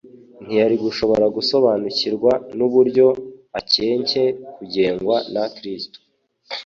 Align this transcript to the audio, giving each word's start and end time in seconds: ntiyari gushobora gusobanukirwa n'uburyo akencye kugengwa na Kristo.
ntiyari 0.43 0.75
gushobora 0.85 1.25
gusobanukirwa 1.37 2.31
n'uburyo 2.57 3.07
akencye 3.59 4.23
kugengwa 4.55 5.15
na 5.33 5.43
Kristo. 5.55 5.97